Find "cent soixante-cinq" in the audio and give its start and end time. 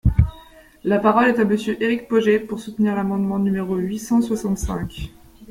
3.99-5.11